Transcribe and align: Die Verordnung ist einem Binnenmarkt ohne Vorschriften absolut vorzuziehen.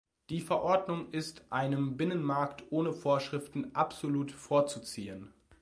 Die 0.31 0.41
Verordnung 0.41 1.11
ist 1.11 1.43
einem 1.51 1.95
Binnenmarkt 1.95 2.63
ohne 2.71 2.91
Vorschriften 2.91 3.75
absolut 3.75 4.31
vorzuziehen. 4.31 5.31